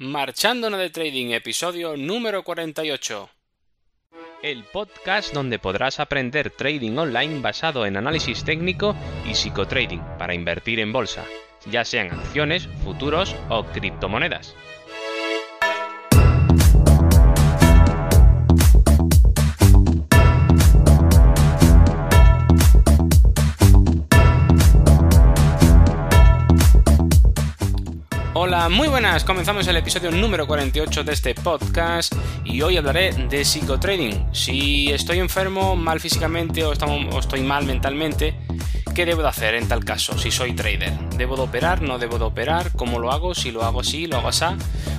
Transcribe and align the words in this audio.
Marchándonos 0.00 0.78
de 0.78 0.90
Trading, 0.90 1.32
episodio 1.32 1.96
número 1.96 2.44
48. 2.44 3.28
El 4.44 4.62
podcast 4.62 5.34
donde 5.34 5.58
podrás 5.58 5.98
aprender 5.98 6.50
trading 6.50 6.96
online 6.96 7.40
basado 7.40 7.84
en 7.84 7.96
análisis 7.96 8.44
técnico 8.44 8.94
y 9.28 9.34
psicotrading 9.34 10.00
para 10.16 10.34
invertir 10.34 10.78
en 10.78 10.92
bolsa, 10.92 11.24
ya 11.68 11.84
sean 11.84 12.12
acciones, 12.12 12.68
futuros 12.84 13.34
o 13.48 13.64
criptomonedas. 13.64 14.54
Hola, 28.48 28.70
muy 28.70 28.88
buenas. 28.88 29.24
Comenzamos 29.24 29.66
el 29.66 29.76
episodio 29.76 30.10
número 30.10 30.46
48 30.46 31.04
de 31.04 31.12
este 31.12 31.34
podcast 31.34 32.14
y 32.44 32.62
hoy 32.62 32.78
hablaré 32.78 33.12
de 33.12 33.44
psicotrading. 33.44 34.24
Si 34.32 34.90
estoy 34.90 35.18
enfermo, 35.18 35.76
mal 35.76 36.00
físicamente 36.00 36.64
o, 36.64 36.72
estoy 36.72 37.42
mal 37.42 37.66
mentalmente, 37.66 38.34
¿qué 38.98 39.06
debo 39.06 39.22
de 39.22 39.28
hacer 39.28 39.54
en 39.54 39.68
tal 39.68 39.84
caso 39.84 40.18
si 40.18 40.32
soy 40.32 40.54
trader? 40.54 40.92
¿Debo 41.16 41.36
de 41.36 41.42
operar? 41.42 41.82
¿No 41.82 42.00
debo 42.00 42.18
de 42.18 42.24
operar? 42.24 42.72
¿Cómo 42.72 42.98
lo 42.98 43.12
hago? 43.12 43.32
Si 43.32 43.52
lo 43.52 43.62
hago 43.62 43.82
así, 43.82 44.08
lo 44.08 44.16
hago 44.16 44.26
así. 44.26 44.44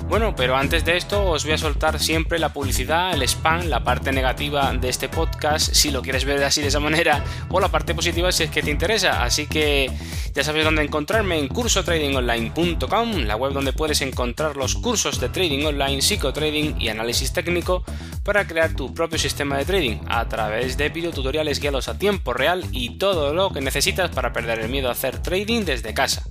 Bueno, 0.08 0.34
pero 0.38 0.56
antes 0.56 0.86
de 0.86 0.96
esto 0.96 1.30
os 1.30 1.44
voy 1.44 1.52
a 1.52 1.58
soltar 1.58 2.00
siempre 2.00 2.40
la 2.40 2.54
publicidad, 2.54 3.14
el 3.14 3.24
spam, 3.24 3.68
la 3.68 3.84
parte 3.84 4.14
negativa 4.14 4.72
de 4.72 4.88
este 4.88 5.10
podcast, 5.10 5.74
si 5.74 5.92
lo 5.92 6.02
quieres 6.02 6.24
ver 6.24 6.42
así 6.46 6.62
de 6.62 6.70
esa 6.70 6.80
manera, 6.80 7.26
o 7.50 7.60
la 7.60 7.68
parte 7.68 7.94
positiva 7.94 8.32
si 8.32 8.44
es 8.44 8.50
que 8.50 8.64
te 8.64 8.72
interesa. 8.72 9.22
Así 9.22 9.48
que 9.48 9.92
ya 10.34 10.46
sabes 10.46 10.64
dónde 10.64 10.82
encontrarme 10.82 11.38
en 11.38 11.50
cursotradingonline.com, 11.50 13.26
la 13.26 13.36
web 13.36 13.52
donde 13.52 13.74
puedes 13.74 14.02
encontrar 14.02 14.56
los 14.56 14.76
cursos 14.76 15.20
de 15.20 15.28
trading 15.28 15.66
online, 15.66 16.02
psicotrading 16.02 16.80
y 16.80 16.88
análisis 16.88 17.34
técnico 17.34 17.84
para 18.24 18.48
crear 18.48 18.74
tu 18.74 18.94
propio 18.94 19.18
sistema 19.18 19.58
de 19.58 19.66
trading 19.66 19.98
a 20.08 20.28
través 20.28 20.78
de 20.78 20.90
videotutoriales 20.90 21.60
guiados 21.60 21.88
a 21.88 21.98
tiempo 21.98 22.34
real 22.34 22.64
y 22.72 22.98
todo 22.98 23.34
lo 23.34 23.52
que 23.52 23.62
necesitas 23.62 24.10
para 24.12 24.34
perder 24.34 24.60
el 24.60 24.70
miedo 24.70 24.90
a 24.90 24.94
hacer 24.94 25.22
trading 25.22 25.66
desde 25.66 25.94
casa. 25.94 26.24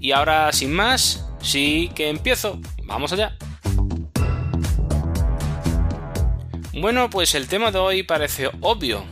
Y 0.00 0.12
ahora, 0.12 0.52
sin 0.52 0.72
más, 0.72 1.26
sí 1.40 1.90
que 1.94 2.08
empiezo. 2.08 2.58
Vamos 2.84 3.12
allá. 3.12 3.36
Bueno, 6.72 7.10
pues 7.10 7.34
el 7.34 7.46
tema 7.46 7.70
de 7.70 7.78
hoy 7.78 8.02
parece 8.02 8.50
obvio, 8.60 9.04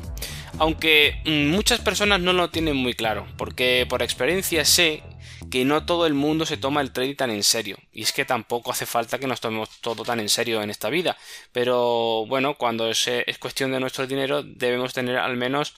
aunque 0.58 1.22
muchas 1.24 1.78
personas 1.78 2.20
no 2.20 2.32
lo 2.32 2.50
tienen 2.50 2.74
muy 2.74 2.94
claro, 2.94 3.26
porque 3.36 3.86
por 3.88 4.02
experiencia 4.02 4.64
sé 4.64 5.02
que 5.50 5.64
no 5.64 5.86
todo 5.86 6.06
el 6.06 6.14
mundo 6.14 6.46
se 6.46 6.56
toma 6.56 6.80
el 6.80 6.92
trading 6.92 7.16
tan 7.16 7.30
en 7.30 7.42
serio, 7.42 7.78
y 7.92 8.02
es 8.02 8.12
que 8.12 8.24
tampoco 8.24 8.72
hace 8.72 8.86
falta 8.86 9.18
que 9.18 9.26
nos 9.26 9.40
tomemos 9.40 9.70
todo 9.80 10.04
tan 10.04 10.20
en 10.20 10.28
serio 10.28 10.62
en 10.62 10.70
esta 10.70 10.90
vida, 10.90 11.16
pero 11.52 12.26
bueno, 12.26 12.56
cuando 12.56 12.88
es, 12.90 13.08
cuestión 13.38 13.72
de 13.72 13.80
nuestro 13.80 14.06
dinero 14.06 14.42
debemos 14.42 14.92
tener 14.92 15.16
al 15.16 15.36
menos 15.36 15.74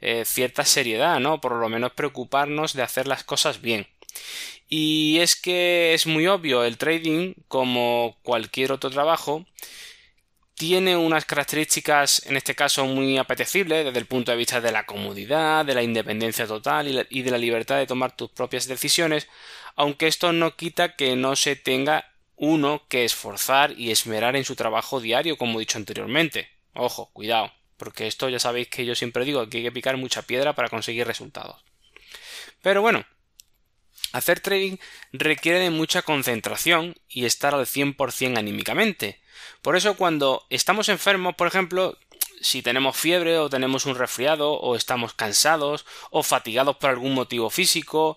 eh, 0.00 0.24
cierta 0.24 0.64
seriedad, 0.64 1.20
¿no? 1.20 1.40
Por 1.40 1.52
lo 1.52 1.68
menos 1.68 1.92
preocuparnos 1.92 2.74
de 2.74 2.82
hacer 2.82 3.06
las 3.06 3.24
cosas 3.24 3.60
bien. 3.60 3.86
Y 4.68 5.18
es 5.20 5.36
que 5.36 5.94
es 5.94 6.06
muy 6.06 6.26
obvio, 6.26 6.64
el 6.64 6.78
trading, 6.78 7.34
como 7.48 8.16
cualquier 8.22 8.72
otro 8.72 8.90
trabajo, 8.90 9.46
tiene 10.54 10.96
unas 10.96 11.24
características, 11.24 12.26
en 12.26 12.36
este 12.36 12.54
caso, 12.54 12.86
muy 12.86 13.18
apetecibles 13.18 13.84
desde 13.84 13.98
el 13.98 14.06
punto 14.06 14.30
de 14.30 14.38
vista 14.38 14.60
de 14.60 14.72
la 14.72 14.86
comodidad, 14.86 15.64
de 15.64 15.74
la 15.74 15.82
independencia 15.82 16.46
total 16.46 17.06
y, 17.10 17.22
de 17.22 17.30
la 17.30 17.38
libertad 17.38 17.76
de 17.76 17.86
tomar 17.86 18.16
tus 18.16 18.30
propias 18.30 18.66
decisiones, 18.66 19.28
aunque 19.74 20.06
esto 20.06 20.32
no 20.32 20.56
quita 20.56 20.94
que 20.94 21.16
no 21.16 21.34
se 21.34 21.56
tenga 21.56 22.12
uno 22.36 22.82
que 22.88 23.04
esforzar 23.04 23.72
y 23.78 23.90
esmerar 23.90 24.36
en 24.36 24.44
su 24.44 24.54
trabajo 24.54 25.00
diario, 25.00 25.36
como 25.36 25.58
he 25.58 25.62
dicho 25.62 25.78
anteriormente. 25.78 26.48
Ojo, 26.74 27.10
cuidado, 27.12 27.52
porque 27.76 28.06
esto 28.06 28.28
ya 28.28 28.38
sabéis 28.38 28.68
que 28.68 28.86
yo 28.86 28.94
siempre 28.94 29.24
digo 29.24 29.48
que 29.48 29.58
hay 29.58 29.64
que 29.64 29.72
picar 29.72 29.96
mucha 29.96 30.22
piedra 30.22 30.54
para 30.54 30.68
conseguir 30.68 31.06
resultados. 31.06 31.64
Pero 32.62 32.80
bueno, 32.80 33.04
Hacer 34.14 34.38
trading 34.38 34.76
requiere 35.12 35.58
de 35.58 35.70
mucha 35.70 36.02
concentración 36.02 36.94
y 37.08 37.24
estar 37.24 37.52
al 37.52 37.66
100% 37.66 38.38
anímicamente. 38.38 39.20
Por 39.60 39.76
eso 39.76 39.96
cuando 39.96 40.46
estamos 40.50 40.88
enfermos, 40.88 41.34
por 41.34 41.48
ejemplo, 41.48 41.98
si 42.40 42.62
tenemos 42.62 42.96
fiebre 42.96 43.38
o 43.38 43.50
tenemos 43.50 43.86
un 43.86 43.96
resfriado 43.96 44.52
o 44.52 44.76
estamos 44.76 45.14
cansados 45.14 45.84
o 46.12 46.22
fatigados 46.22 46.76
por 46.76 46.90
algún 46.90 47.12
motivo 47.12 47.50
físico, 47.50 48.16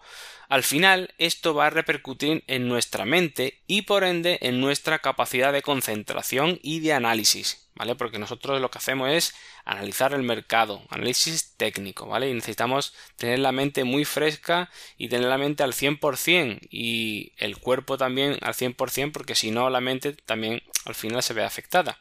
al 0.49 0.61
final 0.61 1.15
esto 1.17 1.55
va 1.55 1.65
a 1.65 1.71
repercutir 1.71 2.43
en 2.45 2.67
nuestra 2.67 3.03
mente 3.03 3.63
y 3.65 3.81
por 3.81 4.03
ende 4.03 4.37
en 4.41 4.61
nuestra 4.61 4.99
capacidad 4.99 5.51
de 5.51 5.63
concentración 5.63 6.59
y 6.61 6.79
de 6.79 6.93
análisis. 6.93 7.66
¿Vale? 7.77 7.95
Porque 7.95 8.19
nosotros 8.19 8.59
lo 8.61 8.71
que 8.71 8.77
hacemos 8.77 9.09
es 9.09 9.35
analizar 9.65 10.13
el 10.13 10.23
mercado, 10.23 10.83
análisis 10.89 11.55
técnico, 11.57 12.07
¿vale? 12.07 12.29
Y 12.29 12.33
necesitamos 12.33 12.93
tener 13.15 13.39
la 13.39 13.51
mente 13.51 13.83
muy 13.83 14.05
fresca 14.05 14.69
y 14.97 15.09
tener 15.09 15.29
la 15.29 15.37
mente 15.37 15.63
al 15.63 15.73
100% 15.73 16.59
y 16.69 17.33
el 17.37 17.57
cuerpo 17.57 17.97
también 17.97 18.37
al 18.41 18.53
100% 18.53 19.11
porque 19.11 19.35
si 19.35 19.51
no 19.51 19.69
la 19.69 19.81
mente 19.81 20.13
también 20.13 20.61
al 20.85 20.95
final 20.95 21.23
se 21.23 21.33
ve 21.33 21.43
afectada. 21.43 21.99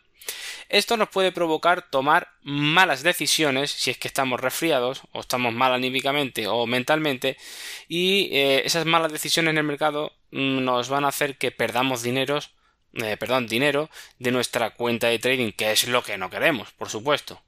Esto 0.68 0.96
nos 0.96 1.08
puede 1.08 1.30
provocar 1.30 1.88
tomar 1.90 2.32
malas 2.42 3.02
decisiones 3.04 3.70
si 3.70 3.90
es 3.90 3.98
que 3.98 4.08
estamos 4.08 4.40
resfriados 4.40 5.02
o 5.12 5.20
estamos 5.20 5.54
mal 5.54 5.72
anímicamente 5.72 6.48
o 6.48 6.66
mentalmente 6.66 7.36
y 7.88 8.28
eh, 8.32 8.62
esas 8.64 8.84
malas 8.84 9.12
decisiones 9.12 9.52
en 9.52 9.58
el 9.58 9.64
mercado 9.64 10.12
mm, 10.32 10.64
nos 10.64 10.88
van 10.88 11.04
a 11.04 11.08
hacer 11.08 11.38
que 11.38 11.52
perdamos 11.52 12.02
dineros 12.02 12.55
eh, 13.02 13.16
perdón, 13.16 13.46
dinero 13.46 13.90
de 14.18 14.32
nuestra 14.32 14.70
cuenta 14.70 15.08
de 15.08 15.18
trading, 15.18 15.52
que 15.52 15.72
es 15.72 15.86
lo 15.88 16.02
que 16.02 16.18
no 16.18 16.30
queremos, 16.30 16.72
por 16.72 16.88
supuesto. 16.88 17.40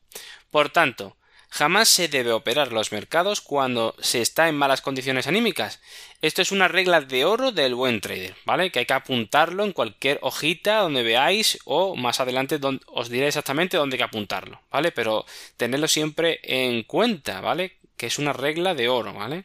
Por 0.51 0.71
tanto, 0.71 1.17
jamás 1.51 1.89
se 1.89 2.09
debe 2.09 2.33
operar 2.33 2.73
los 2.73 2.93
mercados 2.93 3.41
cuando 3.41 3.95
se 4.01 4.21
está 4.21 4.49
en 4.49 4.57
malas 4.57 4.81
condiciones 4.81 5.27
anímicas. 5.27 5.81
Esto 6.21 6.43
es 6.43 6.53
una 6.53 6.69
regla 6.69 7.01
de 7.01 7.25
oro 7.25 7.53
del 7.53 7.75
buen 7.75 8.01
trader, 8.01 8.35
¿vale? 8.45 8.71
Que 8.71 8.81
hay 8.81 8.87
que 8.87 8.93
apuntarlo 8.93 9.65
en 9.65 9.73
cualquier 9.73 10.19
hojita 10.23 10.81
donde 10.81 11.03
veáis 11.03 11.59
o 11.65 11.97
más 11.97 12.21
adelante 12.21 12.59
os 12.87 13.09
diré 13.09 13.29
exactamente 13.29 13.77
dónde 13.77 13.95
hay 13.95 13.99
que 13.99 14.05
apuntarlo, 14.05 14.61
¿vale? 14.71 14.93
Pero 14.93 15.25
tenedlo 15.57 15.89
siempre 15.89 16.41
en 16.43 16.83
cuenta, 16.83 17.41
¿vale? 17.41 17.79
Que 17.97 18.07
es 18.07 18.19
una 18.19 18.33
regla 18.33 18.75
de 18.75 18.89
oro, 18.89 19.15
¿vale? 19.15 19.45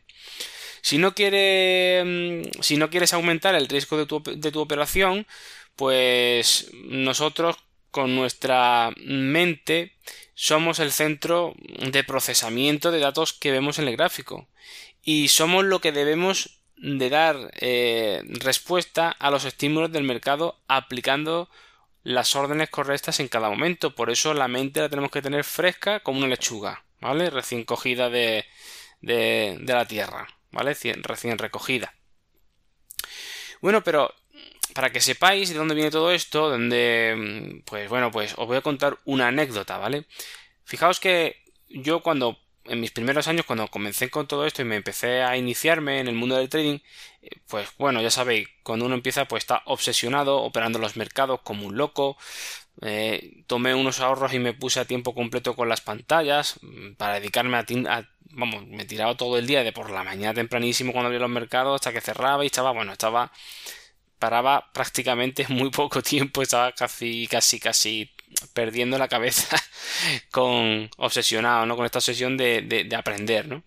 Si 0.81 0.97
no, 0.97 1.15
quiere, 1.15 2.03
mm, 2.03 2.61
si 2.61 2.75
no 2.75 2.89
quieres 2.89 3.13
aumentar 3.13 3.55
el 3.55 3.69
riesgo 3.69 3.97
de 3.97 4.05
tu, 4.05 4.21
de 4.21 4.51
tu 4.51 4.59
operación, 4.59 5.25
pues 5.75 6.69
nosotros 6.73 7.57
con 7.91 8.15
nuestra 8.15 8.91
mente 8.97 9.93
somos 10.33 10.79
el 10.79 10.91
centro 10.91 11.53
de 11.91 12.03
procesamiento 12.03 12.91
de 12.91 12.99
datos 12.99 13.33
que 13.33 13.51
vemos 13.51 13.79
en 13.79 13.87
el 13.87 13.95
gráfico 13.95 14.47
y 15.03 15.27
somos 15.27 15.63
lo 15.65 15.79
que 15.79 15.91
debemos 15.91 16.61
de 16.77 17.09
dar 17.09 17.51
eh, 17.59 18.23
respuesta 18.25 19.09
a 19.11 19.29
los 19.29 19.45
estímulos 19.45 19.91
del 19.91 20.03
mercado 20.03 20.59
aplicando 20.67 21.49
las 22.03 22.35
órdenes 22.35 22.69
correctas 22.69 23.19
en 23.19 23.27
cada 23.27 23.49
momento. 23.49 23.95
Por 23.95 24.09
eso 24.09 24.33
la 24.33 24.47
mente 24.47 24.81
la 24.81 24.89
tenemos 24.89 25.11
que 25.11 25.21
tener 25.21 25.43
fresca 25.43 26.01
como 26.01 26.19
una 26.19 26.27
lechuga, 26.27 26.83
¿vale? 26.99 27.29
Recién 27.29 27.63
cogida 27.63 28.09
de, 28.09 28.45
de, 29.01 29.57
de 29.61 29.73
la 29.73 29.85
tierra, 29.87 30.27
¿vale? 30.51 30.75
Recién 31.03 31.37
recogida. 31.37 31.93
Bueno, 33.61 33.83
pero 33.83 34.13
para 34.73 34.91
que 34.91 35.01
sepáis 35.01 35.49
de 35.49 35.55
dónde 35.55 35.75
viene 35.75 35.91
todo 35.91 36.11
esto, 36.11 36.49
donde, 36.49 37.15
mm, 37.17 37.65
pues 37.65 37.89
bueno, 37.89 38.11
pues 38.11 38.33
os 38.37 38.47
voy 38.47 38.57
a 38.57 38.61
contar 38.61 38.97
una 39.05 39.27
anécdota, 39.27 39.77
¿vale? 39.77 40.05
Fijaos 40.65 40.99
que 40.99 41.43
yo 41.69 42.01
cuando, 42.01 42.39
en 42.65 42.79
mis 42.81 42.91
primeros 42.91 43.27
años, 43.27 43.45
cuando 43.45 43.67
comencé 43.67 44.09
con 44.09 44.27
todo 44.27 44.45
esto 44.45 44.61
y 44.61 44.65
me 44.65 44.75
empecé 44.77 45.23
a 45.23 45.37
iniciarme 45.37 45.99
en 45.99 46.07
el 46.07 46.15
mundo 46.15 46.35
del 46.37 46.49
trading, 46.49 46.79
eh, 47.21 47.29
pues 47.47 47.69
bueno, 47.77 48.01
ya 48.01 48.11
sabéis, 48.11 48.47
cuando 48.63 48.85
uno 48.85 48.95
empieza, 48.95 49.25
pues 49.25 49.43
está 49.43 49.63
obsesionado, 49.65 50.37
operando 50.41 50.79
los 50.79 50.95
mercados 50.97 51.41
como 51.43 51.67
un 51.67 51.77
loco, 51.77 52.17
eh, 52.81 53.43
tomé 53.47 53.75
unos 53.75 53.99
ahorros 53.99 54.33
y 54.33 54.39
me 54.39 54.53
puse 54.53 54.79
a 54.79 54.85
tiempo 54.85 55.13
completo 55.13 55.55
con 55.55 55.69
las 55.69 55.81
pantallas 55.81 56.59
mm, 56.61 56.93
para 56.95 57.19
dedicarme 57.19 57.57
a, 57.57 57.65
a, 57.89 58.09
vamos, 58.31 58.65
me 58.67 58.85
tiraba 58.85 59.15
todo 59.15 59.37
el 59.37 59.47
día 59.47 59.63
de 59.63 59.71
por 59.71 59.89
la 59.91 60.03
mañana 60.03 60.33
tempranísimo 60.33 60.91
cuando 60.91 61.07
abría 61.07 61.19
los 61.19 61.29
mercados 61.29 61.75
hasta 61.75 61.93
que 61.93 62.01
cerraba 62.01 62.43
y 62.43 62.47
estaba, 62.47 62.71
bueno, 62.71 62.93
estaba 62.93 63.31
paraba 64.23 64.71
prácticamente 64.71 65.45
muy 65.49 65.69
poco 65.69 66.01
tiempo, 66.01 66.41
estaba 66.41 66.71
casi, 66.71 67.27
casi, 67.27 67.59
casi 67.59 68.09
perdiendo 68.53 68.97
la 68.97 69.09
cabeza 69.09 69.57
con 70.31 70.89
obsesionado, 70.95 71.65
¿no? 71.65 71.75
Con 71.75 71.85
esta 71.85 71.99
obsesión 71.99 72.37
de, 72.37 72.61
de, 72.61 72.95
aprender, 72.95 73.49
¿no? 73.49 73.63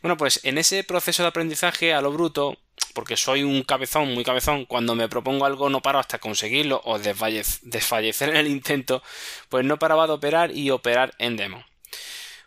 Bueno, 0.00 0.16
pues 0.16 0.40
en 0.44 0.56
ese 0.56 0.82
proceso 0.82 1.22
de 1.22 1.28
aprendizaje 1.28 1.92
a 1.92 2.00
lo 2.00 2.10
bruto, 2.10 2.56
porque 2.94 3.18
soy 3.18 3.42
un 3.42 3.64
cabezón, 3.64 4.14
muy 4.14 4.24
cabezón, 4.24 4.64
cuando 4.64 4.94
me 4.94 5.10
propongo 5.10 5.44
algo 5.44 5.68
no 5.68 5.82
paro 5.82 5.98
hasta 5.98 6.18
conseguirlo 6.18 6.80
o 6.84 6.98
desfallecer 6.98 8.30
en 8.30 8.36
el 8.36 8.46
intento, 8.46 9.02
pues 9.50 9.62
no 9.66 9.78
paraba 9.78 10.06
de 10.06 10.14
operar 10.14 10.56
y 10.56 10.70
operar 10.70 11.14
en 11.18 11.36
demo 11.36 11.66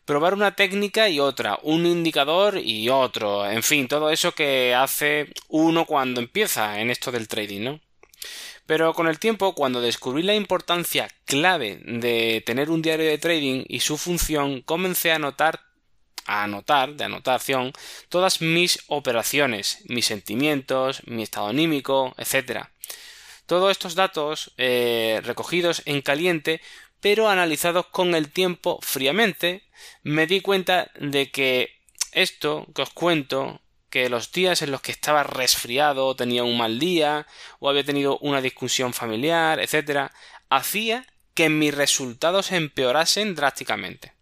probar 0.05 0.33
una 0.33 0.55
técnica 0.55 1.09
y 1.09 1.19
otra, 1.19 1.59
un 1.63 1.85
indicador 1.85 2.57
y 2.57 2.89
otro, 2.89 3.49
en 3.49 3.63
fin, 3.63 3.87
todo 3.87 4.09
eso 4.09 4.33
que 4.33 4.73
hace 4.73 5.33
uno 5.49 5.85
cuando 5.85 6.21
empieza 6.21 6.79
en 6.79 6.91
esto 6.91 7.11
del 7.11 7.27
trading, 7.27 7.61
¿no? 7.61 7.79
Pero 8.65 8.93
con 8.93 9.07
el 9.07 9.19
tiempo, 9.19 9.53
cuando 9.53 9.81
descubrí 9.81 10.23
la 10.23 10.33
importancia 10.33 11.07
clave 11.25 11.79
de 11.83 12.41
tener 12.45 12.71
un 12.71 12.81
diario 12.81 13.05
de 13.05 13.17
trading 13.19 13.63
y 13.67 13.81
su 13.81 13.97
función, 13.97 14.61
comencé 14.61 15.11
a 15.11 15.19
notar 15.19 15.61
a 16.25 16.43
anotar, 16.43 16.95
de 16.95 17.03
anotación, 17.03 17.71
todas 18.09 18.41
mis 18.41 18.79
operaciones, 18.87 19.83
mis 19.85 20.07
sentimientos, 20.07 21.01
mi 21.05 21.23
estado 21.23 21.47
anímico, 21.47 22.15
etc. 22.17 22.65
Todos 23.45 23.71
estos 23.71 23.93
datos 23.93 24.51
eh, 24.57 25.21
recogidos 25.23 25.83
en 25.85 26.01
caliente, 26.01 26.61
pero 27.05 27.29
analizados 27.29 27.85
con 27.91 28.15
el 28.15 28.31
tiempo 28.31 28.79
fríamente, 28.81 29.61
me 30.01 30.25
di 30.25 30.41
cuenta 30.41 30.89
de 30.99 31.29
que 31.29 31.77
esto 32.11 32.65
que 32.73 32.81
os 32.81 32.89
cuento 32.89 33.61
que 33.91 34.09
los 34.09 34.31
días 34.31 34.63
en 34.63 34.71
los 34.71 34.81
que 34.81 34.91
estaba 34.91 35.21
resfriado, 35.21 36.15
tenía 36.15 36.43
un 36.43 36.57
mal 36.57 36.79
día, 36.79 37.27
o 37.59 37.69
había 37.69 37.83
tenido 37.83 38.17
una 38.21 38.41
discusión 38.41 38.91
familiar, 38.91 39.59
etc., 39.59 40.09
hacía 40.49 41.05
que 41.35 41.47
mis 41.47 41.75
resultados 41.75 42.51
empeorasen 42.51 43.35
drásticamente. 43.35 44.13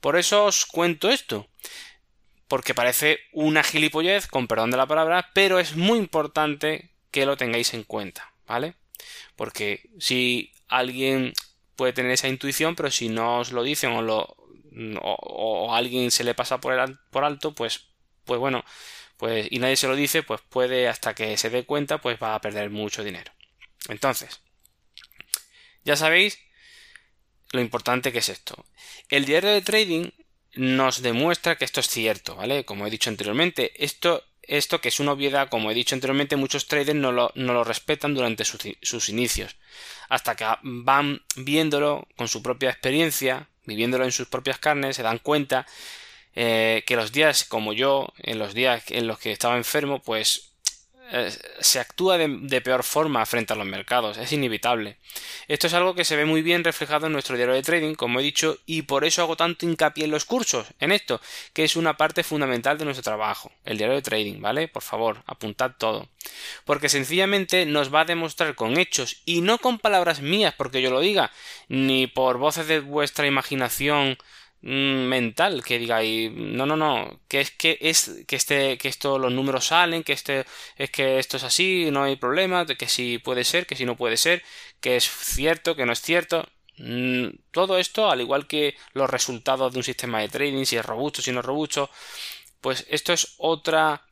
Por 0.00 0.16
eso 0.16 0.44
os 0.44 0.66
cuento 0.66 1.10
esto, 1.10 1.48
porque 2.46 2.74
parece 2.74 3.18
una 3.32 3.64
gilipollez, 3.64 4.28
con 4.28 4.46
perdón 4.46 4.70
de 4.70 4.76
la 4.76 4.86
palabra, 4.86 5.32
pero 5.34 5.58
es 5.58 5.74
muy 5.74 5.98
importante 5.98 6.92
que 7.10 7.26
lo 7.26 7.36
tengáis 7.36 7.74
en 7.74 7.82
cuenta, 7.82 8.32
¿vale? 8.46 8.76
Porque 9.34 9.90
si 9.98 10.52
alguien 10.68 11.32
puede 11.76 11.92
tener 11.92 12.12
esa 12.12 12.28
intuición, 12.28 12.76
pero 12.76 12.90
si 12.90 13.08
no 13.08 13.40
os 13.40 13.52
lo 13.52 13.62
dicen 13.62 13.92
o, 13.92 14.02
lo, 14.02 14.36
alguien 15.74 16.10
se 16.10 16.24
le 16.24 16.34
pasa 16.34 16.60
por, 16.60 16.78
el, 16.78 16.98
por 17.10 17.24
alto, 17.24 17.54
pues, 17.54 17.88
pues 18.24 18.40
bueno, 18.40 18.64
pues, 19.16 19.46
y 19.50 19.58
nadie 19.58 19.76
se 19.76 19.88
lo 19.88 19.96
dice, 19.96 20.22
pues 20.22 20.40
puede, 20.48 20.88
hasta 20.88 21.14
que 21.14 21.36
se 21.36 21.50
dé 21.50 21.64
cuenta, 21.64 21.98
pues 21.98 22.18
va 22.22 22.34
a 22.34 22.40
perder 22.40 22.70
mucho 22.70 23.04
dinero. 23.04 23.32
Entonces, 23.88 24.40
ya 25.84 25.96
sabéis 25.96 26.38
lo 27.52 27.60
importante 27.60 28.12
que 28.12 28.18
es 28.18 28.28
esto. 28.28 28.64
El 29.08 29.24
diario 29.24 29.50
de 29.50 29.62
trading 29.62 30.10
nos 30.54 31.02
demuestra 31.02 31.56
que 31.56 31.64
esto 31.64 31.80
es 31.80 31.88
cierto, 31.88 32.36
¿vale? 32.36 32.64
Como 32.64 32.86
he 32.86 32.90
dicho 32.90 33.10
anteriormente, 33.10 33.72
esto, 33.84 34.24
esto 34.48 34.80
que 34.80 34.88
es 34.88 35.00
una 35.00 35.12
obviedad, 35.12 35.48
como 35.48 35.70
he 35.70 35.74
dicho 35.74 35.94
anteriormente, 35.94 36.36
muchos 36.36 36.66
traders 36.66 36.98
no 36.98 37.12
lo, 37.12 37.32
no 37.34 37.52
lo 37.52 37.64
respetan 37.64 38.14
durante 38.14 38.44
sus, 38.44 38.60
sus 38.82 39.08
inicios, 39.08 39.56
hasta 40.08 40.36
que 40.36 40.46
van 40.62 41.22
viéndolo 41.36 42.06
con 42.16 42.28
su 42.28 42.42
propia 42.42 42.70
experiencia, 42.70 43.48
viviéndolo 43.64 44.04
en 44.04 44.12
sus 44.12 44.28
propias 44.28 44.58
carnes, 44.58 44.96
se 44.96 45.02
dan 45.02 45.18
cuenta 45.18 45.66
eh, 46.34 46.82
que 46.86 46.96
los 46.96 47.12
días 47.12 47.44
como 47.44 47.72
yo, 47.72 48.12
en 48.18 48.38
los 48.38 48.54
días 48.54 48.84
en 48.88 49.06
los 49.06 49.18
que 49.18 49.32
estaba 49.32 49.56
enfermo, 49.56 50.02
pues 50.02 50.53
se 51.60 51.80
actúa 51.80 52.18
de, 52.18 52.60
peor 52.60 52.82
forma 52.82 53.24
frente 53.26 53.52
a 53.52 53.56
los 53.56 53.66
mercados, 53.66 54.18
es 54.18 54.32
inevitable. 54.32 54.96
Esto 55.48 55.66
es 55.66 55.74
algo 55.74 55.94
que 55.94 56.04
se 56.04 56.16
ve 56.16 56.24
muy 56.24 56.42
bien 56.42 56.64
reflejado 56.64 57.06
en 57.06 57.12
nuestro 57.12 57.36
diario 57.36 57.54
de 57.54 57.62
trading, 57.62 57.94
como 57.94 58.20
he 58.20 58.22
dicho, 58.22 58.58
y 58.66 58.82
por 58.82 59.04
eso 59.04 59.22
hago 59.22 59.36
tanto 59.36 59.66
hincapié 59.66 60.04
en 60.04 60.10
los 60.10 60.24
cursos, 60.24 60.66
en 60.80 60.92
esto, 60.92 61.20
que 61.52 61.64
es 61.64 61.76
una 61.76 61.96
parte 61.96 62.24
fundamental 62.24 62.78
de 62.78 62.84
nuestro 62.84 63.02
trabajo, 63.02 63.52
el 63.64 63.78
diario 63.78 63.96
de 63.96 64.02
trading, 64.02 64.40
¿vale? 64.40 64.68
Por 64.68 64.82
favor, 64.82 65.22
apuntad 65.26 65.72
todo. 65.78 66.08
Porque 66.64 66.88
sencillamente 66.88 67.66
nos 67.66 67.94
va 67.94 68.00
a 68.00 68.06
demostrar 68.06 68.54
con 68.54 68.78
hechos 68.78 69.22
y 69.24 69.42
no 69.42 69.58
con 69.58 69.78
palabras 69.78 70.20
mías 70.20 70.54
porque 70.56 70.80
yo 70.80 70.90
lo 70.90 71.00
diga, 71.00 71.30
ni 71.68 72.06
por 72.06 72.38
voces 72.38 72.66
de 72.66 72.80
vuestra 72.80 73.26
imaginación 73.26 74.16
mental 74.64 75.62
que 75.62 75.78
diga 75.78 76.02
y 76.02 76.30
no 76.30 76.64
no 76.64 76.74
no 76.74 77.20
que 77.28 77.40
es 77.42 77.50
que 77.50 77.76
es 77.82 78.24
que 78.26 78.36
este 78.36 78.78
que 78.78 78.88
esto 78.88 79.18
los 79.18 79.30
números 79.30 79.66
salen 79.66 80.02
que 80.02 80.14
este 80.14 80.46
es 80.76 80.90
que 80.90 81.18
esto 81.18 81.36
es 81.36 81.44
así 81.44 81.90
no 81.92 82.02
hay 82.02 82.16
problema 82.16 82.64
que 82.66 82.88
si 82.88 83.18
puede 83.18 83.44
ser 83.44 83.66
que 83.66 83.76
si 83.76 83.84
no 83.84 83.94
puede 83.96 84.16
ser 84.16 84.42
que 84.80 84.96
es 84.96 85.04
cierto 85.04 85.76
que 85.76 85.86
no 85.86 85.92
es 85.92 86.00
cierto. 86.00 86.48
Mm, 86.78 87.28
todo 87.52 87.78
esto 87.78 88.10
al 88.10 88.20
igual 88.20 88.48
que 88.48 88.74
los 88.94 89.08
resultados 89.08 89.72
de 89.72 89.78
un 89.78 89.84
sistema 89.84 90.20
de 90.20 90.28
trading 90.28 90.64
si 90.64 90.76
es 90.76 90.84
robusto 90.84 91.22
si 91.22 91.30
no 91.30 91.40
es 91.40 91.46
robusto 91.46 91.88
pues 92.60 92.86
esto 92.88 93.12
es 93.12 93.34
otra 93.38 94.02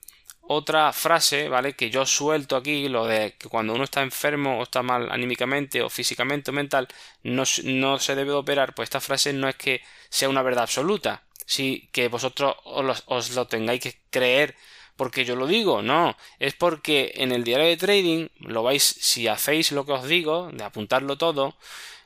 otra 0.42 0.92
frase, 0.92 1.48
¿vale? 1.48 1.74
Que 1.74 1.90
yo 1.90 2.04
suelto 2.06 2.56
aquí, 2.56 2.88
lo 2.88 3.06
de 3.06 3.34
que 3.38 3.48
cuando 3.48 3.74
uno 3.74 3.84
está 3.84 4.02
enfermo 4.02 4.58
o 4.58 4.64
está 4.64 4.82
mal 4.82 5.10
anímicamente 5.10 5.82
o 5.82 5.88
físicamente 5.88 6.50
o 6.50 6.54
mental, 6.54 6.88
no, 7.22 7.44
no 7.64 7.98
se 7.98 8.14
debe 8.14 8.32
operar, 8.32 8.74
pues 8.74 8.86
esta 8.88 9.00
frase 9.00 9.32
no 9.32 9.48
es 9.48 9.56
que 9.56 9.82
sea 10.08 10.28
una 10.28 10.42
verdad 10.42 10.64
absoluta, 10.64 11.22
sí 11.46 11.88
que 11.92 12.08
vosotros 12.08 12.56
os 12.64 13.30
lo, 13.34 13.46
tengáis 13.46 13.80
que 13.82 13.96
creer 14.10 14.56
porque 14.96 15.24
yo 15.24 15.36
lo 15.36 15.46
digo, 15.46 15.82
no, 15.82 16.16
es 16.38 16.54
porque 16.54 17.12
en 17.16 17.32
el 17.32 17.44
diario 17.44 17.66
de 17.66 17.76
trading 17.76 18.28
lo 18.40 18.62
vais, 18.62 18.82
si 18.82 19.26
hacéis 19.26 19.72
lo 19.72 19.86
que 19.86 19.92
os 19.92 20.06
digo, 20.06 20.50
de 20.52 20.64
apuntarlo 20.64 21.16
todo, 21.16 21.56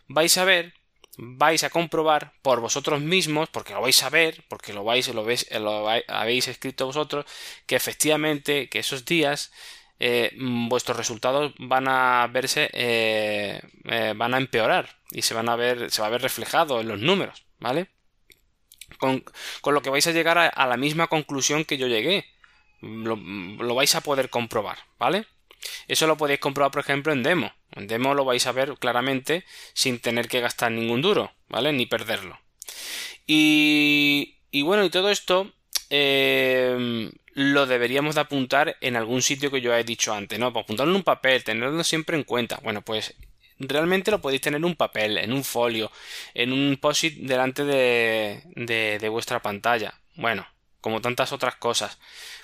vais 0.09 0.37
a 0.39 0.45
ver 0.45 0.75
vais 1.17 1.65
a 1.65 1.71
comprobar 1.71 2.33
por 2.43 2.61
vosotros 2.61 3.01
mismos, 3.01 3.49
porque 3.49 3.73
lo 3.73 3.81
vais 3.81 4.03
a 4.03 4.11
ver, 4.11 4.45
porque 4.49 4.73
lo 4.73 4.85
vais, 4.85 5.09
lo 5.09 5.25
veis, 5.25 5.49
lo 5.53 5.89
habéis 5.89 6.49
escrito 6.49 6.87
vosotros, 6.87 7.25
que 7.67 7.77
efectivamente, 7.77 8.69
que 8.69 8.81
esos 8.81 9.05
días 9.05 9.53
eh, 9.99 10.33
vuestros 10.37 10.97
resultados 10.97 11.55
van 11.59 11.89
a 11.89 12.27
verse, 12.29 12.69
eh, 12.73 13.61
eh, 13.85 14.15
van 14.17 14.35
a 14.35 14.39
empeorar 14.39 14.97
y 15.11 15.23
se 15.23 15.35
van 15.35 15.49
a 15.49 15.57
ver, 15.57 15.91
se 15.91 16.03
va 16.03 16.09
a 16.09 16.11
ver 16.11 16.23
reflejado 16.23 16.81
en 16.81 16.89
los 16.89 17.01
números, 17.01 17.47
¿vale? 17.59 17.89
Con, 18.99 19.25
lo 19.65 19.83
que 19.83 19.91
vais 19.91 20.07
a 20.07 20.13
llegar 20.13 20.39
a, 20.39 20.67
la 20.67 20.77
misma 20.77 21.09
conclusión 21.09 21.65
que 21.65 21.79
yo 21.79 21.87
llegué. 21.87 22.25
lo 22.81 23.75
vais 23.75 23.95
a 23.95 24.01
poder 24.01 24.31
comprobar, 24.31 24.79
¿vale? 24.99 25.27
Eso 25.89 26.07
lo 26.07 26.17
podéis 26.17 26.41
comprobar, 26.41 26.71
por 26.71 26.81
ejemplo, 26.81 27.13
en 27.13 27.23
demo. 27.23 27.53
En 27.77 27.87
demo 27.87 28.15
lo 28.15 28.25
vais 28.25 28.47
a 28.47 28.53
ver 28.53 28.75
claramente 28.79 29.45
sin 29.75 30.01
tener 30.01 30.29
que 30.29 30.41
gastar 30.41 30.73
ningún 30.73 31.03
duro, 31.03 31.33
¿vale? 31.49 31.73
Ni 31.73 31.87
perderlo. 31.87 32.39
Y, 33.27 34.39
y 34.51 34.63
bueno, 34.63 34.85
y 34.85 34.91
todo 34.91 35.11
esto 35.11 35.53
eh, 35.91 37.11
lo 37.33 37.67
deberíamos 37.67 38.15
de 38.15 38.23
apuntar 38.23 38.77
en 38.81 38.97
algún 38.97 39.23
sitio 39.23 39.51
que 39.51 39.61
yo 39.61 39.75
he 39.75 39.85
dicho 39.85 40.15
antes, 40.15 40.39
¿no? 40.39 40.53
Para 40.53 40.65
apuntarlo 40.65 40.93
en 40.93 40.97
un 40.97 41.03
papel, 41.03 41.45
tenerlo 41.45 41.85
siempre 41.85 42.17
en 42.17 42.25
cuenta. 42.25 42.59
Bueno, 42.63 42.83
pues 42.83 43.15
realmente 43.59 44.11
lo 44.11 44.21
podéis 44.21 44.43
tener 44.43 44.59
en 44.59 44.65
un 44.65 44.77
papel, 44.77 45.19
en 45.19 45.33
un 45.33 45.45
folio, 45.45 45.91
en 46.35 46.53
un 46.53 46.77
post-it 46.79 47.19
delante 47.19 47.65
de, 47.65 48.43
de, 48.55 48.99
de 48.99 49.09
vuestra 49.09 49.43
pantalla. 49.43 50.01
Bueno, 50.15 50.47
como 50.81 51.01
tantas 51.01 51.33
otras 51.33 51.57
cosas. 51.57 51.99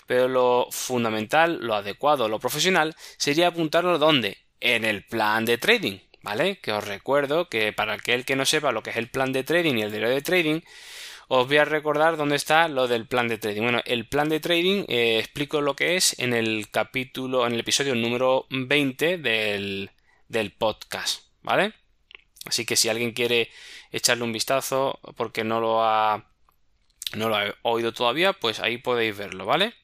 Pero 0.07 0.29
lo 0.29 0.67
fundamental, 0.71 1.59
lo 1.61 1.75
adecuado, 1.75 2.29
lo 2.29 2.41
profesional 2.41 2.95
sería 3.17 3.49
apuntarlo 3.49 3.99
¿dónde? 3.99 4.39
En 4.65 4.85
el 4.85 5.05
plan 5.05 5.45
de 5.45 5.59
trading, 5.59 5.99
¿vale? 6.23 6.59
Que 6.61 6.71
os 6.73 6.87
recuerdo 6.87 7.49
que 7.49 7.73
para 7.73 7.95
aquel 7.95 8.25
que 8.25 8.37
no 8.37 8.45
sepa 8.45 8.71
lo 8.71 8.85
que 8.85 8.91
es 8.91 8.97
el 8.97 9.09
plan 9.09 9.33
de 9.33 9.43
trading 9.43 9.75
y 9.77 9.83
el 9.83 9.91
diario 9.91 10.09
de 10.09 10.23
trading, 10.23 10.61
os 11.27 11.49
voy 11.49 11.57
a 11.57 11.65
recordar 11.65 12.17
dónde 12.17 12.37
está 12.37 12.69
lo 12.69 12.87
del 12.87 13.09
plan 13.09 13.27
de 13.27 13.39
trading. 13.39 13.63
Bueno, 13.63 13.81
el 13.87 14.07
plan 14.09 14.29
de 14.29 14.39
trading 14.39 14.85
eh, 14.87 15.19
explico 15.19 15.61
lo 15.61 15.75
que 15.75 15.97
es 15.97 16.17
en 16.21 16.33
el 16.33 16.71
capítulo, 16.71 17.45
en 17.45 17.55
el 17.55 17.61
episodio 17.61 17.97
número 17.97 18.47
20 18.51 19.19
del, 19.19 19.91
del 20.29 20.53
podcast, 20.53 21.25
¿vale? 21.43 21.75
Así 22.45 22.65
que 22.65 22.77
si 22.77 22.89
alguien 22.89 23.13
quiere 23.13 23.51
echarle 23.91 24.25
un 24.25 24.33
vistazo 24.33 25.01
porque 25.17 25.43
no 25.43 25.61
lo 25.61 25.83
ha 25.85 26.29
no 27.17 27.29
lo 27.29 27.41
he 27.43 27.55
oído 27.63 27.93
todavía, 27.93 28.33
pues 28.33 28.61
ahí 28.61 28.79
podéis 28.79 29.17
verlo, 29.17 29.45
¿vale? 29.45 29.75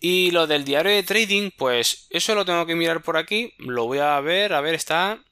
Y 0.00 0.30
lo 0.30 0.46
del 0.46 0.64
diario 0.64 0.92
de 0.92 1.02
trading, 1.02 1.50
pues 1.56 2.06
eso 2.10 2.34
lo 2.34 2.44
tengo 2.44 2.66
que 2.66 2.74
mirar 2.74 3.02
por 3.02 3.16
aquí, 3.16 3.54
lo 3.58 3.86
voy 3.86 3.98
a 3.98 4.20
ver, 4.20 4.52
a 4.52 4.60
ver, 4.60 4.74
está... 4.74 5.22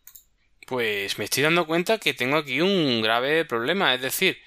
Pues 0.67 1.19
me 1.19 1.25
estoy 1.25 1.43
dando 1.43 1.67
cuenta 1.67 1.99
que 1.99 2.15
tengo 2.15 2.37
aquí 2.37 2.61
un 2.61 3.03
grave 3.03 3.45
problema, 3.45 3.95
es 3.95 4.01
decir, 4.01 4.39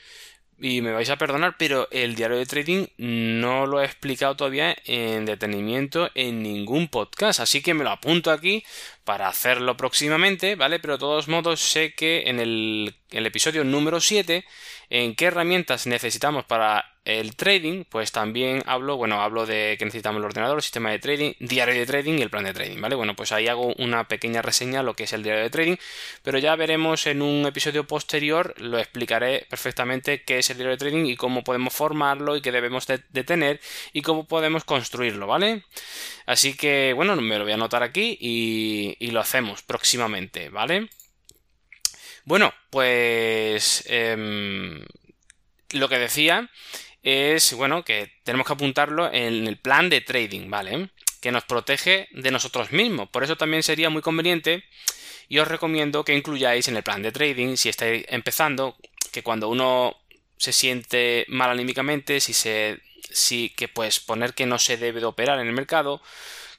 y 0.57 0.81
me 0.81 0.93
vais 0.93 1.09
a 1.09 1.17
perdonar, 1.17 1.55
pero 1.57 1.87
el 1.91 2.15
diario 2.15 2.37
de 2.37 2.45
trading 2.45 2.87
no 2.97 3.65
lo 3.65 3.81
he 3.81 3.85
explicado 3.85 4.35
todavía 4.35 4.75
en 4.85 5.25
detenimiento 5.25 6.09
en 6.15 6.41
ningún 6.41 6.87
podcast, 6.87 7.41
así 7.41 7.61
que 7.61 7.73
me 7.73 7.83
lo 7.83 7.89
apunto 7.89 8.31
aquí 8.31 8.63
para 9.03 9.27
hacerlo 9.27 9.75
próximamente, 9.75 10.55
¿vale? 10.55 10.79
Pero 10.79 10.93
de 10.93 10.99
todos 10.99 11.27
modos 11.27 11.59
sé 11.59 11.93
que 11.93 12.23
en 12.27 12.39
el, 12.39 12.95
episodio 13.11 13.63
número 13.65 13.99
7 13.99 14.45
en 14.89 15.15
qué 15.15 15.25
herramientas 15.25 15.87
necesitamos 15.87 16.45
para 16.45 16.94
el 17.05 17.35
trading, 17.35 17.83
pues 17.87 18.11
también 18.11 18.63
hablo, 18.65 18.97
bueno, 18.97 19.21
hablo 19.21 19.45
de 19.45 19.75
que 19.77 19.85
necesitamos 19.85 20.19
el 20.19 20.25
ordenador, 20.25 20.57
el 20.57 20.63
sistema 20.63 20.89
de 20.89 20.97
trading, 20.97 21.33
diario 21.39 21.75
de 21.75 21.85
trading 21.85 22.17
y 22.17 22.23
el 22.23 22.31
plan 22.31 22.43
de 22.43 22.53
trading, 22.53 22.81
¿vale? 22.81 22.95
Bueno, 22.95 23.15
pues 23.15 23.31
ahí 23.31 23.47
hago 23.47 23.73
una 23.77 24.07
pequeña 24.07 24.41
reseña 24.41 24.81
lo 24.81 24.95
que 24.95 25.03
es 25.03 25.13
el 25.13 25.21
diario 25.21 25.43
de 25.43 25.51
trading, 25.51 25.75
pero 26.23 26.39
ya 26.39 26.55
veremos 26.55 27.05
en 27.05 27.21
un 27.21 27.45
episodio 27.45 27.85
posterior, 27.85 28.55
lo 28.57 28.79
explicaré 28.79 29.45
perfectamente 29.47 30.23
qué 30.23 30.39
es 30.39 30.49
el 30.49 30.57
diario 30.57 30.71
de 30.71 30.77
trading 30.77 31.05
y 31.05 31.15
cómo 31.15 31.43
podemos 31.43 31.73
formarlo 31.73 32.35
y 32.35 32.41
qué 32.41 32.51
debemos 32.51 32.87
de, 32.87 32.97
tener 33.23 33.61
y 33.93 34.01
cómo 34.01 34.27
podemos 34.27 34.63
construirlo, 34.63 35.27
¿vale? 35.27 35.63
Así 36.25 36.57
que, 36.57 36.93
bueno, 36.93 37.15
me 37.15 37.37
lo 37.37 37.43
voy 37.43 37.51
a 37.51 37.55
anotar 37.55 37.83
aquí 37.83 38.17
y, 38.19 39.11
lo 39.11 39.19
hacemos 39.21 39.61
próximamente, 39.61 40.49
¿vale? 40.49 40.89
Bueno, 42.25 42.53
pues 42.71 43.83
em, 43.87 44.83
lo 45.71 45.87
que 45.87 45.99
decía 45.99 46.49
es, 47.05 47.53
bueno, 47.53 47.85
que 47.85 48.11
tenemos 48.23 48.47
que 48.47 48.53
apuntarlo 48.53 49.13
en 49.13 49.47
el 49.47 49.57
plan 49.57 49.89
de 49.89 50.01
trading, 50.01 50.49
¿vale? 50.49 50.89
que 51.21 51.31
nos 51.31 51.43
protege 51.43 52.07
de 52.11 52.29
nosotros 52.31 52.71
mismos. 52.71 53.09
Por 53.09 53.23
eso 53.23 53.35
también 53.35 53.63
sería 53.63 53.89
muy 53.89 54.03
conveniente 54.03 54.63
y 55.27 55.39
os 55.39 55.47
recomiendo 55.47 56.03
que 56.03 56.15
incluyáis 56.15 56.67
en 56.67 56.77
el 56.77 56.83
plan 56.83 57.01
de 57.01 57.11
trading, 57.11 57.55
si 57.57 57.69
estáis 57.69 58.05
empezando, 58.09 58.75
que 59.11 59.23
cuando 59.23 59.49
uno 59.49 59.97
se 60.37 60.53
siente 60.53 61.25
mal 61.27 61.49
anímicamente, 61.49 62.19
si 62.19 62.33
se 62.33 62.79
si 63.09 63.49
que 63.49 63.67
pues 63.67 63.99
poner 63.99 64.33
que 64.33 64.45
no 64.45 64.59
se 64.59 64.77
debe 64.77 64.99
de 64.99 65.07
operar 65.07 65.39
en 65.39 65.47
el 65.47 65.53
mercado, 65.53 66.01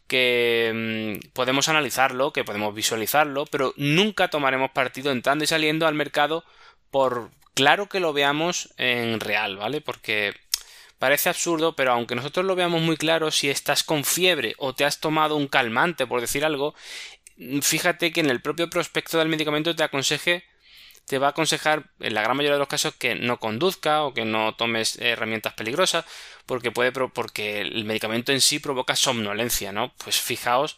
que 0.09 1.21
mm, 1.23 1.29
podemos 1.33 1.69
analizarlo, 1.69 2.33
que 2.33 2.43
podemos 2.43 2.75
visualizarlo, 2.75 3.47
pero 3.47 3.73
nunca 3.77 4.31
tomaremos 4.31 4.71
partido 4.71 5.13
entrando 5.13 5.45
y 5.45 5.47
saliendo 5.47 5.87
al 5.87 5.95
mercado 5.95 6.45
por 6.91 7.31
claro 7.57 7.89
que 7.89 7.99
lo 7.99 8.13
veamos 8.13 8.73
en 8.77 9.19
real, 9.19 9.57
¿vale? 9.57 9.81
Porque 9.81 10.35
parece 10.99 11.31
absurdo, 11.31 11.75
pero 11.75 11.93
aunque 11.93 12.15
nosotros 12.15 12.47
lo 12.47 12.55
veamos 12.55 12.83
muy 12.83 12.97
claro, 12.97 13.31
si 13.33 13.51
estás 13.51 13.83
con 13.83 14.05
fiebre 14.05 14.55
o 14.59 14.75
te 14.75 14.85
has 14.85 15.01
tomado 15.01 15.37
un 15.37 15.49
calmante, 15.49 16.07
por 16.07 16.21
decir 16.21 16.45
algo, 16.45 16.75
fíjate 17.63 18.13
que 18.13 18.21
en 18.21 18.31
el 18.31 18.43
propio 18.43 18.71
prospecto 18.71 19.19
del 19.19 19.29
medicamento 19.29 19.75
te 19.75 19.83
aconseje 19.83 20.45
te 21.07 21.19
va 21.19 21.29
a 21.29 21.31
aconsejar 21.31 21.85
en 22.01 22.15
la 22.15 22.23
gran 22.23 22.37
mayoría 22.37 22.55
de 22.55 22.59
los 22.59 22.69
casos 22.69 22.95
que 22.97 23.15
no 23.15 23.39
conduzca 23.39 24.03
o 24.03 24.13
que 24.13 24.25
no 24.25 24.57
tomes 24.57 24.99
herramientas 25.01 25.55
peligrosas 25.55 26.05
porque 26.47 26.73
puede 26.73 26.93
porque 26.93 27.61
el 27.61 27.85
medicamento 27.85 28.33
en 28.33 28.41
sí 28.41 28.59
provoca 28.59 28.97
somnolencia, 28.97 29.73
¿no? 29.73 29.95
Pues 30.03 30.21
fijaos, 30.21 30.77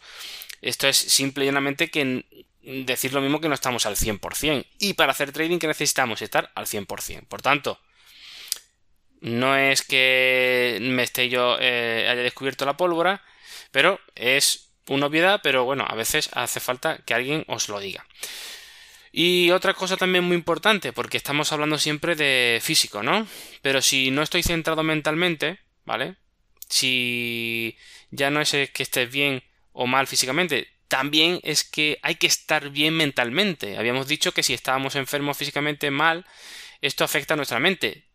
esto 0.61 0.87
es 0.87 0.97
simple 0.97 1.45
y 1.45 1.47
llanamente 1.47 1.89
que 1.89 2.25
decir 2.69 3.13
lo 3.13 3.21
mismo 3.21 3.41
que 3.41 3.49
no 3.49 3.55
estamos 3.55 3.85
al 3.85 3.95
100%. 3.95 4.65
Y 4.79 4.93
para 4.93 5.11
hacer 5.11 5.31
trading 5.31 5.59
que 5.59 5.67
necesitamos 5.67 6.21
estar 6.21 6.51
al 6.55 6.65
100%. 6.65 7.27
Por 7.27 7.41
tanto, 7.41 7.79
no 9.21 9.55
es 9.55 9.81
que 9.81 10.77
me 10.81 11.03
esté 11.03 11.29
yo 11.29 11.57
eh, 11.59 12.07
haya 12.09 12.21
descubierto 12.21 12.65
la 12.65 12.77
pólvora, 12.77 13.23
pero 13.71 13.99
es 14.15 14.71
una 14.87 15.07
obviedad, 15.07 15.41
pero 15.43 15.65
bueno, 15.65 15.85
a 15.87 15.95
veces 15.95 16.29
hace 16.33 16.59
falta 16.59 16.99
que 17.05 17.13
alguien 17.13 17.43
os 17.47 17.69
lo 17.69 17.79
diga. 17.79 18.05
Y 19.11 19.49
otra 19.51 19.73
cosa 19.73 19.97
también 19.97 20.23
muy 20.23 20.35
importante, 20.35 20.93
porque 20.93 21.17
estamos 21.17 21.51
hablando 21.51 21.79
siempre 21.79 22.15
de 22.15 22.59
físico, 22.61 23.01
¿no? 23.01 23.27
Pero 23.61 23.81
si 23.81 24.11
no 24.11 24.21
estoy 24.21 24.43
centrado 24.43 24.83
mentalmente, 24.83 25.59
¿vale? 25.85 26.15
Si 26.67 27.75
ya 28.11 28.29
no 28.29 28.41
es 28.41 28.51
que 28.51 28.83
estés 28.83 29.11
bien 29.11 29.43
o 29.73 29.87
mal 29.87 30.05
físicamente, 30.05 30.67
también 30.89 31.39
es 31.43 31.63
que 31.63 31.99
hay 32.01 32.15
que 32.15 32.27
estar 32.27 32.71
bien 32.71 32.95
mentalmente. 32.95 33.77
Habíamos 33.77 34.07
dicho 34.07 34.33
que 34.33 34.43
si 34.43 34.53
estábamos 34.53 34.95
enfermos 34.95 35.37
físicamente 35.37 35.91
mal, 35.91 36.25
esto 36.81 37.03
afecta 37.03 37.35
a 37.35 37.37
nuestra 37.37 37.59
mente. 37.59 38.09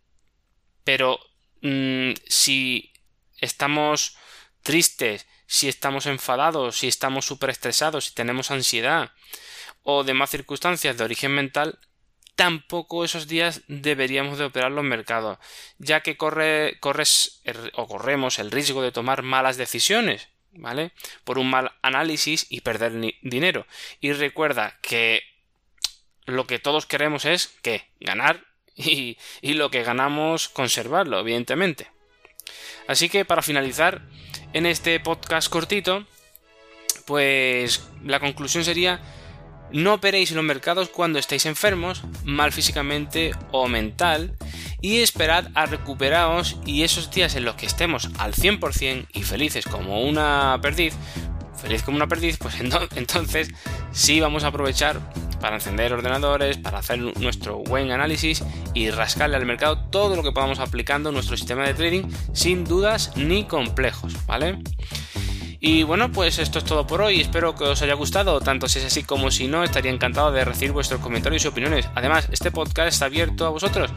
Pero 0.82 1.20
mm, 1.62 2.10
si 2.26 2.92
estamos 3.38 4.16
tristes, 4.62 5.26
si 5.46 5.68
estamos 5.68 6.06
enfadados, 6.06 6.78
si 6.78 6.88
estamos 6.88 7.24
súper 7.24 7.50
estresados, 7.50 8.06
si 8.06 8.14
tenemos 8.14 8.50
ansiedad, 8.50 9.12
o 9.84 10.02
demás 10.02 10.30
circunstancias 10.30 10.96
de 10.96 11.04
origen 11.04 11.32
mental, 11.32 11.78
tampoco 12.34 13.04
esos 13.04 13.28
días 13.28 13.62
deberíamos 13.68 14.38
de 14.38 14.46
operar 14.46 14.72
los 14.72 14.84
mercados, 14.84 15.38
ya 15.78 16.00
que 16.00 16.16
corre, 16.16 16.78
corres 16.80 17.40
o 17.74 17.86
corremos 17.86 18.40
el 18.40 18.50
riesgo 18.50 18.82
de 18.82 18.90
tomar 18.90 19.22
malas 19.22 19.56
decisiones, 19.56 20.28
¿vale? 20.56 20.92
Por 21.24 21.38
un 21.38 21.50
mal 21.50 21.72
análisis 21.82 22.46
y 22.48 22.60
perder 22.60 22.92
dinero. 23.22 23.66
Y 24.00 24.12
recuerda 24.12 24.78
que 24.82 25.22
lo 26.26 26.46
que 26.46 26.58
todos 26.58 26.86
queremos 26.86 27.24
es 27.24 27.48
que 27.62 27.86
ganar 28.00 28.44
y, 28.76 29.18
y 29.42 29.54
lo 29.54 29.70
que 29.70 29.82
ganamos 29.82 30.48
conservarlo, 30.48 31.20
evidentemente. 31.20 31.90
Así 32.86 33.08
que 33.08 33.24
para 33.24 33.42
finalizar 33.42 34.02
en 34.52 34.66
este 34.66 35.00
podcast 35.00 35.48
cortito, 35.48 36.06
pues 37.06 37.88
la 38.02 38.20
conclusión 38.20 38.64
sería 38.64 39.00
no 39.72 39.94
operéis 39.94 40.30
en 40.30 40.36
los 40.36 40.44
mercados 40.44 40.88
cuando 40.88 41.18
estéis 41.18 41.46
enfermos, 41.46 42.02
mal 42.24 42.52
físicamente 42.52 43.32
o 43.50 43.66
mental, 43.66 44.36
y 44.84 45.00
esperad 45.00 45.46
a 45.54 45.64
recuperaros 45.64 46.58
y 46.66 46.82
esos 46.82 47.10
días 47.10 47.34
en 47.36 47.46
los 47.46 47.54
que 47.54 47.64
estemos 47.64 48.10
al 48.18 48.34
100% 48.34 49.06
y 49.14 49.22
felices 49.22 49.64
como 49.64 50.02
una 50.02 50.58
perdiz, 50.60 50.94
feliz 51.56 51.82
como 51.82 51.96
una 51.96 52.06
perdiz, 52.06 52.36
pues 52.36 52.56
entonces 52.94 53.48
sí 53.92 54.20
vamos 54.20 54.44
a 54.44 54.48
aprovechar 54.48 55.00
para 55.40 55.56
encender 55.56 55.94
ordenadores, 55.94 56.58
para 56.58 56.80
hacer 56.80 56.98
nuestro 56.98 57.60
buen 57.60 57.92
análisis 57.92 58.44
y 58.74 58.90
rascarle 58.90 59.36
al 59.36 59.46
mercado 59.46 59.78
todo 59.88 60.16
lo 60.16 60.22
que 60.22 60.32
podamos 60.32 60.58
aplicando 60.58 61.10
nuestro 61.12 61.38
sistema 61.38 61.66
de 61.66 61.72
trading 61.72 62.02
sin 62.34 62.66
dudas 62.66 63.12
ni 63.16 63.44
complejos, 63.44 64.14
¿vale? 64.26 64.58
Y 65.66 65.82
bueno, 65.82 66.12
pues 66.12 66.38
esto 66.38 66.58
es 66.58 66.64
todo 66.66 66.86
por 66.86 67.00
hoy. 67.00 67.22
Espero 67.22 67.54
que 67.54 67.64
os 67.64 67.80
haya 67.80 67.94
gustado. 67.94 68.38
Tanto 68.40 68.68
si 68.68 68.80
es 68.80 68.84
así 68.84 69.02
como 69.02 69.30
si 69.30 69.48
no, 69.48 69.64
estaría 69.64 69.90
encantado 69.90 70.30
de 70.30 70.44
recibir 70.44 70.72
vuestros 70.72 71.00
comentarios 71.00 71.42
y 71.42 71.48
opiniones. 71.48 71.88
Además, 71.94 72.28
este 72.30 72.50
podcast 72.50 72.88
está 72.88 73.06
abierto 73.06 73.46
a 73.46 73.48
vosotros. 73.48 73.90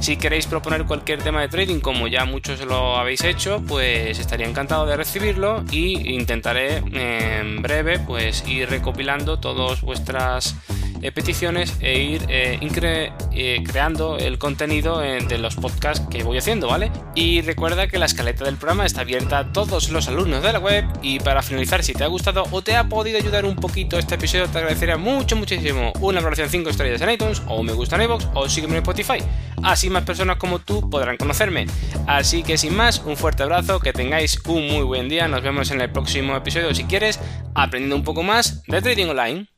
Si 0.00 0.16
queréis 0.16 0.46
proponer 0.46 0.84
cualquier 0.84 1.22
tema 1.22 1.40
de 1.40 1.48
trading, 1.48 1.80
como 1.80 2.06
ya 2.06 2.24
muchos 2.24 2.64
lo 2.64 2.96
habéis 2.96 3.24
hecho, 3.24 3.62
pues 3.66 4.18
estaría 4.18 4.46
encantado 4.46 4.86
de 4.86 4.96
recibirlo 4.96 5.64
y 5.70 6.14
intentaré 6.14 6.78
en 6.92 7.60
breve 7.60 7.98
pues 7.98 8.46
ir 8.46 8.70
recopilando 8.70 9.38
todas 9.38 9.82
vuestras 9.82 10.54
eh, 11.02 11.12
peticiones 11.12 11.76
e 11.80 11.98
ir 12.00 12.26
eh, 12.28 12.58
eh, 13.32 13.64
creando 13.64 14.18
el 14.18 14.38
contenido 14.38 14.98
de 14.98 15.38
los 15.38 15.56
podcasts 15.56 16.06
que 16.10 16.22
voy 16.22 16.38
haciendo, 16.38 16.68
¿vale? 16.68 16.90
Y 17.14 17.40
recuerda 17.42 17.86
que 17.86 17.98
la 17.98 18.06
escaleta 18.06 18.44
del 18.44 18.56
programa 18.56 18.86
está 18.86 19.02
abierta 19.02 19.38
a 19.38 19.52
todos 19.52 19.90
los 19.90 20.08
alumnos 20.08 20.42
de 20.42 20.52
la 20.52 20.58
web 20.58 20.84
y 21.02 21.20
para 21.20 21.42
finalizar, 21.42 21.82
si 21.84 21.92
te 21.92 22.04
ha 22.04 22.08
gustado 22.08 22.44
o 22.50 22.62
te 22.62 22.76
ha 22.76 22.88
podido 22.88 23.18
ayudar 23.18 23.44
un 23.44 23.56
poquito 23.56 23.98
este 23.98 24.16
episodio, 24.16 24.48
te 24.48 24.58
agradecería 24.58 24.96
mucho, 24.96 25.36
muchísimo 25.36 25.92
una 26.00 26.20
valoración 26.20 26.48
5 26.48 26.70
estrellas 26.70 27.00
en 27.00 27.10
iTunes 27.10 27.42
o 27.46 27.62
me 27.62 27.72
gusta 27.72 27.96
en 27.96 28.02
iVoox 28.02 28.26
o 28.34 28.48
sígueme 28.48 28.74
en 28.74 28.82
Spotify. 28.82 29.18
Así 29.62 29.90
más 29.90 30.04
personas 30.04 30.36
como 30.36 30.58
tú 30.58 30.88
podrán 30.88 31.16
conocerme. 31.16 31.66
Así 32.06 32.42
que 32.42 32.58
sin 32.58 32.76
más, 32.76 33.02
un 33.04 33.16
fuerte 33.16 33.42
abrazo, 33.42 33.80
que 33.80 33.92
tengáis 33.92 34.40
un 34.46 34.68
muy 34.68 34.82
buen 34.82 35.08
día, 35.08 35.28
nos 35.28 35.42
vemos 35.42 35.70
en 35.70 35.80
el 35.80 35.90
próximo 35.90 36.36
episodio 36.36 36.74
si 36.74 36.84
quieres, 36.84 37.20
aprendiendo 37.54 37.96
un 37.96 38.04
poco 38.04 38.22
más 38.22 38.62
de 38.66 38.80
Trading 38.82 39.06
Online. 39.06 39.57